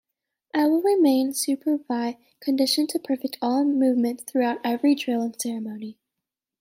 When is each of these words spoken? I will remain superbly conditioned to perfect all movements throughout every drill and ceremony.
I 0.51 0.65
will 0.65 0.81
remain 0.81 1.31
superbly 1.31 2.17
conditioned 2.39 2.89
to 2.89 2.97
perfect 2.97 3.37
all 3.39 3.63
movements 3.63 4.23
throughout 4.23 4.59
every 4.63 4.95
drill 4.95 5.21
and 5.21 5.39
ceremony. 5.39 5.99